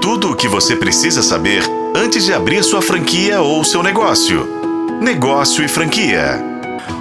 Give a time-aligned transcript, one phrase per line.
[0.00, 1.62] Tudo o que você precisa saber
[1.94, 4.48] antes de abrir sua franquia ou seu negócio.
[4.98, 6.42] Negócio e franquia.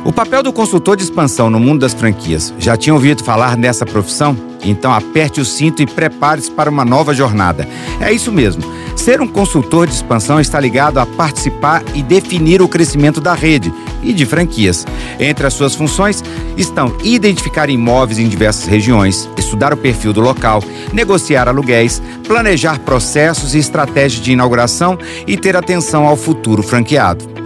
[0.03, 2.53] O papel do consultor de expansão no mundo das franquias.
[2.59, 4.35] Já tinha ouvido falar nessa profissão?
[4.61, 7.65] Então aperte o cinto e prepare-se para uma nova jornada.
[8.01, 8.63] É isso mesmo.
[8.99, 13.73] Ser um consultor de expansão está ligado a participar e definir o crescimento da rede
[14.03, 14.85] e de franquias.
[15.17, 16.21] Entre as suas funções
[16.57, 20.61] estão identificar imóveis em diversas regiões, estudar o perfil do local,
[20.91, 27.38] negociar aluguéis, planejar processos e estratégias de inauguração e ter atenção ao futuro franqueado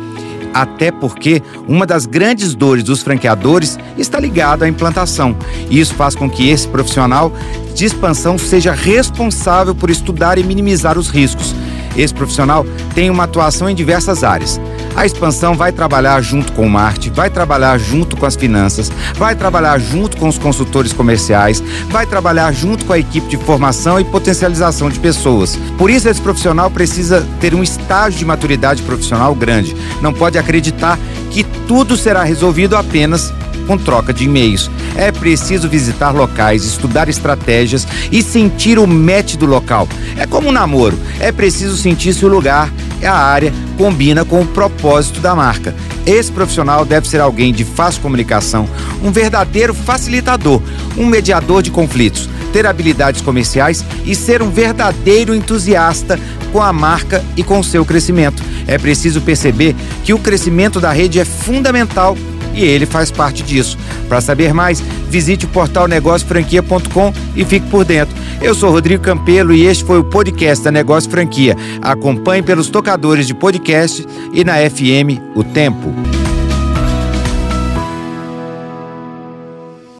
[0.53, 5.35] até porque uma das grandes dores dos franqueadores está ligada à implantação.
[5.69, 7.31] Isso faz com que esse profissional
[7.73, 11.55] de expansão seja responsável por estudar e minimizar os riscos.
[11.95, 14.59] Esse profissional tem uma atuação em diversas áreas.
[14.95, 19.35] A expansão vai trabalhar junto com o marketing, vai trabalhar junto com as finanças, vai
[19.35, 24.03] trabalhar junto com os consultores comerciais, vai trabalhar junto com a equipe de formação e
[24.03, 25.57] potencialização de pessoas.
[25.77, 29.75] Por isso, esse profissional precisa ter um estágio de maturidade profissional grande.
[30.01, 30.99] Não pode acreditar
[31.31, 33.33] que tudo será resolvido apenas
[33.65, 34.69] com troca de e-mails.
[34.95, 39.87] É preciso visitar locais, estudar estratégias e sentir o match do local.
[40.17, 42.71] É como um namoro, é preciso sentir se o lugar,
[43.05, 45.75] a área, combina com o propósito da marca.
[46.05, 48.67] Esse profissional deve ser alguém de fácil comunicação,
[49.01, 50.61] um verdadeiro facilitador,
[50.97, 56.19] um mediador de conflitos, ter habilidades comerciais e ser um verdadeiro entusiasta
[56.51, 58.43] com a marca e com seu crescimento.
[58.67, 62.15] É preciso perceber que o crescimento da rede é fundamental
[62.53, 63.77] e ele faz parte disso.
[64.07, 68.15] Para saber mais, visite o portal negóciofranquia.com e fique por dentro.
[68.41, 71.55] Eu sou Rodrigo Campelo e este foi o podcast da Negócio Franquia.
[71.81, 75.92] Acompanhe pelos tocadores de podcast e na FM O Tempo.